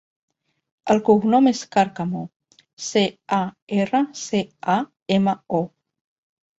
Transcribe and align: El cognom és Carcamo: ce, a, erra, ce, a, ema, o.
El 0.93 1.01
cognom 1.09 1.49
és 1.51 1.61
Carcamo: 1.75 2.23
ce, 2.87 3.05
a, 3.41 3.41
erra, 3.85 4.05
ce, 4.25 4.45
a, 4.79 4.83
ema, 5.21 5.41
o. 5.65 5.67